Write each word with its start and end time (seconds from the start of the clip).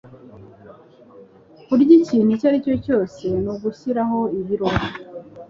kurya 1.65 1.93
ikintu 1.99 2.31
icyo 2.35 2.45
aricyo 2.49 2.75
cyose 2.85 3.23
ni 3.41 3.49
ugushyiraho 3.53 4.19
ibiro. 4.39 4.67